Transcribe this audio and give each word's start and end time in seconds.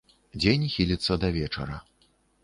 Дзень 0.43 0.63
хіліцца 0.75 1.17
да 1.25 1.29
вечара. 1.35 1.77